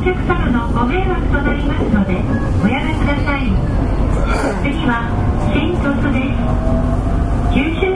[0.00, 2.14] お客様のご迷惑となりますので
[2.64, 3.52] おやめください。
[4.62, 5.12] 次は
[5.52, 7.89] 新鳥栖です。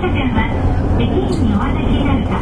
[0.00, 0.48] 車線は
[0.96, 2.40] 駅員にお話しになるか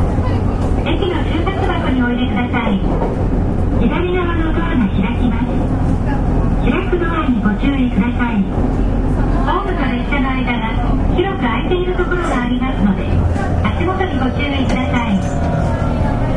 [0.87, 2.79] 駅の収穫箱においでください。
[3.83, 5.51] 左側のドアが開きます。
[6.63, 8.47] 開くドアにご注意ください。
[9.43, 10.71] ホームと列車の間が
[11.19, 13.11] 広く空いているところがありますので
[13.67, 15.19] 足元にご注意ください。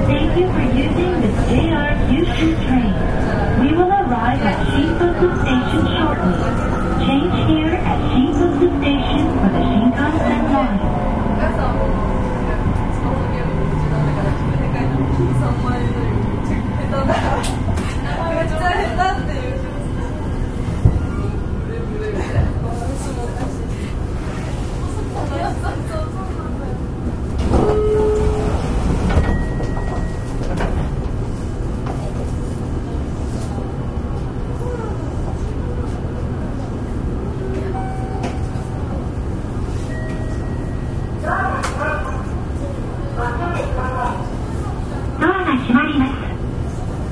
[0.09, 2.01] Thank you for using the JR
[2.65, 2.97] train.
[3.61, 6.60] We will arrive at Shinjuku Station shortly.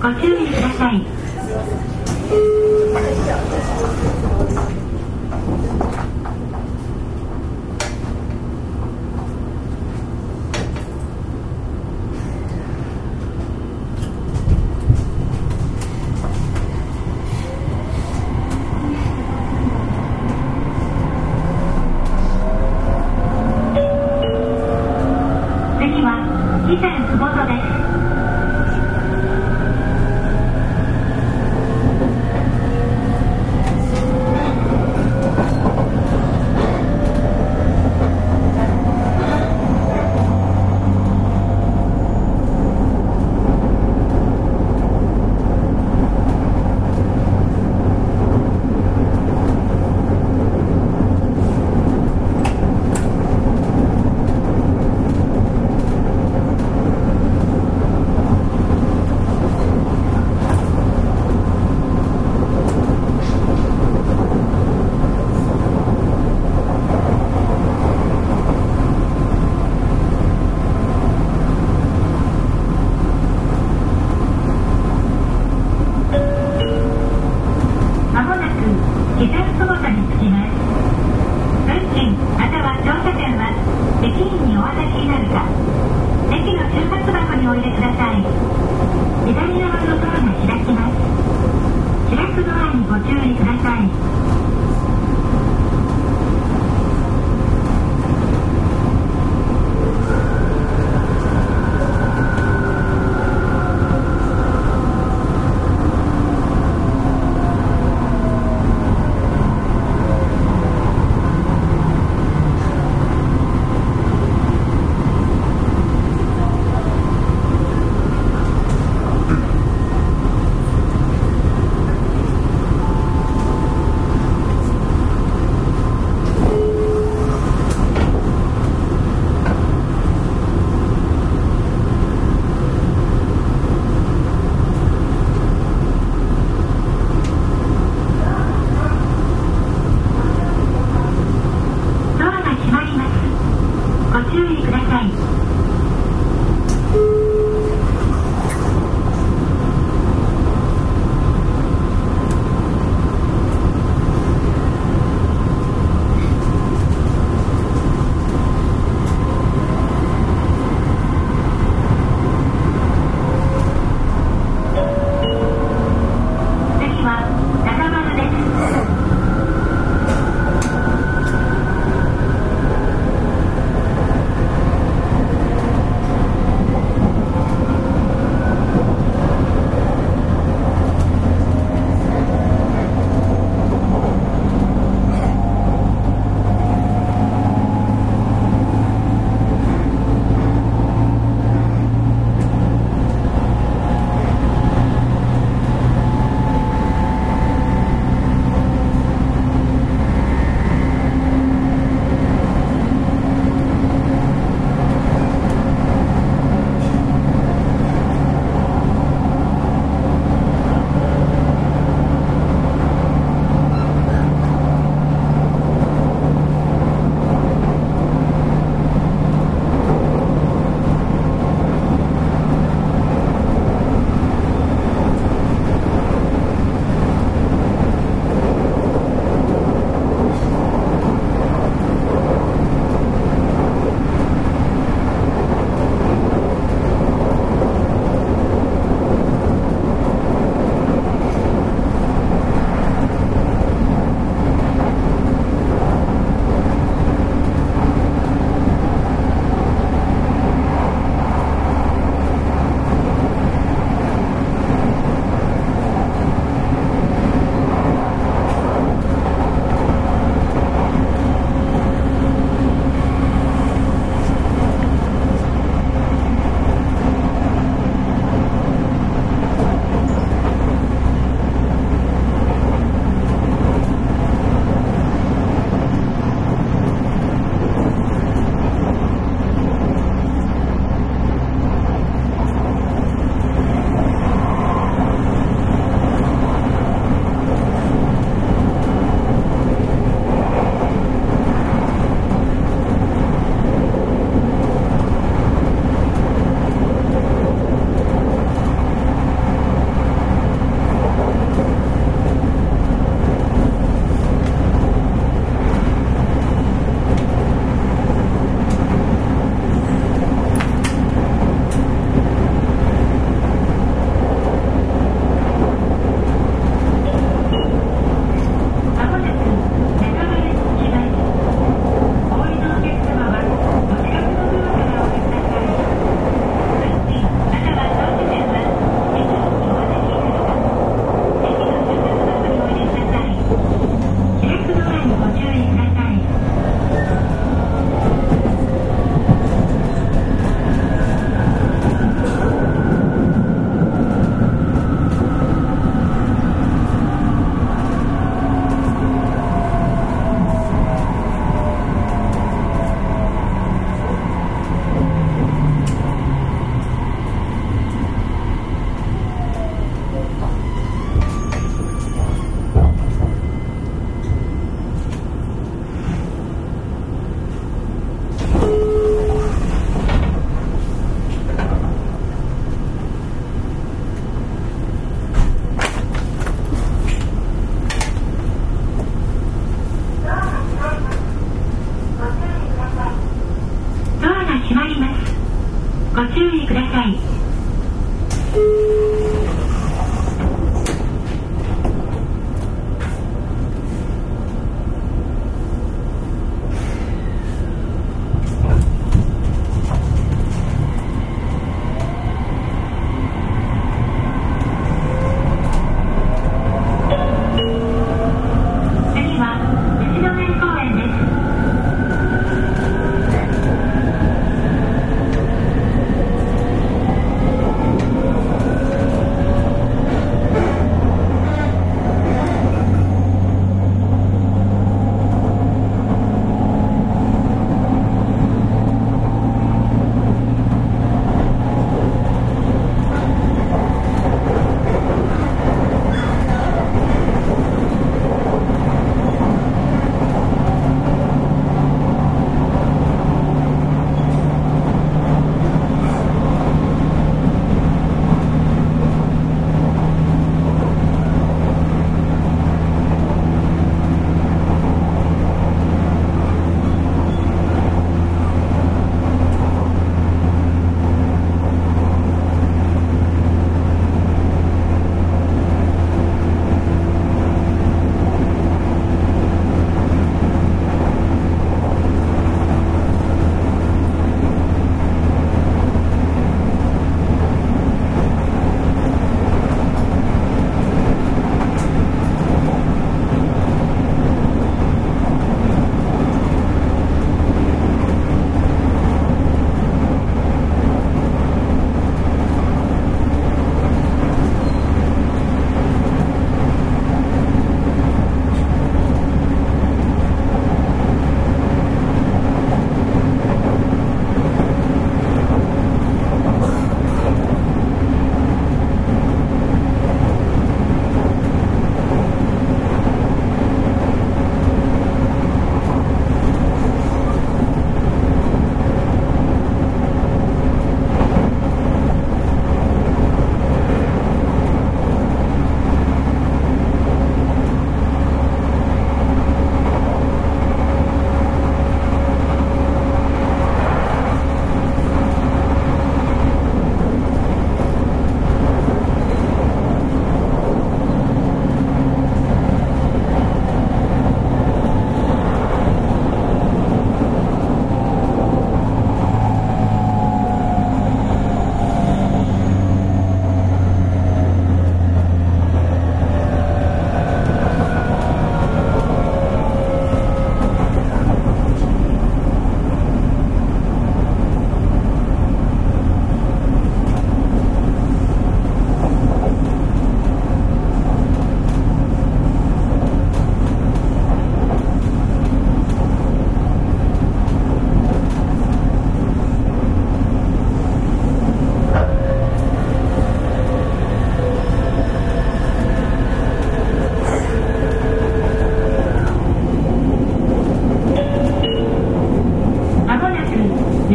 [0.10, 1.19] ご注意ください。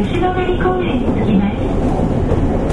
[0.05, 1.57] 吉野ヶ里公園に着きます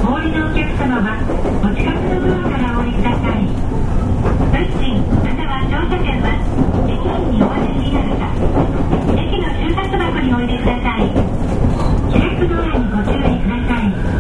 [0.06, 1.16] お降りのお客様は
[1.64, 6.36] お近くのドアからお降りください運賃または乗車券は
[6.92, 8.28] 駅員にお渡しになるか
[9.16, 11.08] 駅の収札箱にお入れください
[12.12, 14.12] 開くドアにご注意ください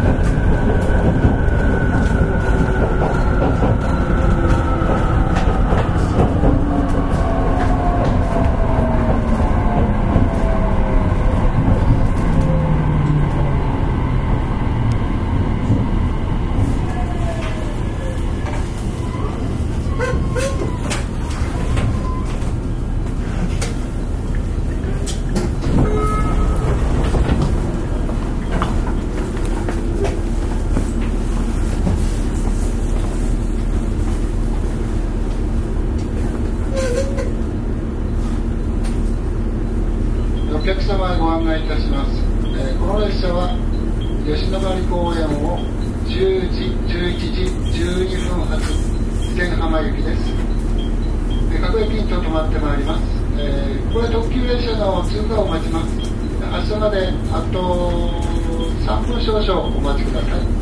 [40.53, 42.11] お客様へご案内いたします、
[42.55, 43.55] えーこの列車は
[44.27, 45.55] 吉野ヶ里公園を
[46.11, 47.47] 10時11時
[47.87, 48.67] 12分発
[49.31, 50.35] 天浜行きです。
[51.63, 53.07] 各駅にと止まってまいります、
[53.39, 55.87] えーこれ特急列車の通過を待ちます。
[56.03, 58.11] 明日まであと
[58.83, 60.60] 3分少々お待ちください。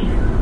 [0.00, 0.41] 注